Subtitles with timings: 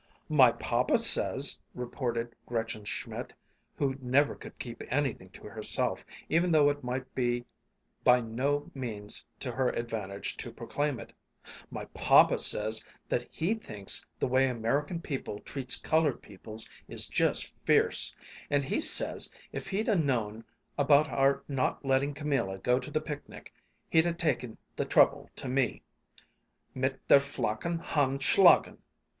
[0.29, 3.33] "My papa says," reported Gretchen Schmidt,
[3.75, 7.45] who never could keep anything to herself, even though it might be
[8.03, 11.13] by no means to her advantage to proclaim it
[11.69, 17.53] "my papa says that he thinks the way American people treats colored peoples is just
[17.63, 18.15] fierce;
[18.49, 20.43] and he says if he'd ha' known
[20.79, 23.53] about our not letting Camilla go to the picnic,
[23.87, 25.83] he'd ha' taken the trouble to me
[26.75, 28.79] '_mit der flachen Hand schlagen.